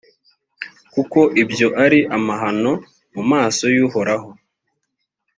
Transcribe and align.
kuko 0.93 1.19
ibyo 1.43 1.67
ari 1.83 1.99
amahano 2.17 2.71
mu 3.13 3.23
maso 3.31 3.63
y’uhoraho. 3.75 4.29